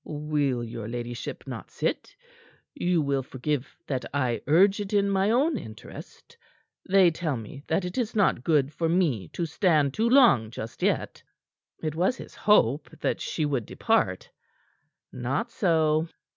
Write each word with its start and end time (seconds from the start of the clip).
"Will 0.03 0.63
your 0.63 0.87
ladyship 0.87 1.43
not 1.45 1.69
sit? 1.69 2.15
You 2.73 3.03
will 3.03 3.21
forgive 3.21 3.77
that 3.85 4.03
I 4.15 4.41
urge 4.47 4.79
it 4.79 4.93
in 4.93 5.11
my 5.11 5.29
own 5.29 5.59
interest. 5.59 6.35
They 6.89 7.11
tell 7.11 7.37
me 7.37 7.61
that 7.67 7.85
it 7.85 7.99
is 7.99 8.15
not 8.15 8.43
good 8.43 8.73
for 8.73 8.89
me 8.89 9.27
to 9.27 9.45
stand 9.45 9.93
too 9.93 10.09
long 10.09 10.49
just 10.49 10.81
yet." 10.81 11.21
It 11.83 11.93
was 11.93 12.17
his 12.17 12.33
hope 12.33 12.89
that 13.01 13.21
she 13.21 13.45
would 13.45 13.67
depart. 13.67 14.31
Not 15.11 15.51
so. 15.51 16.07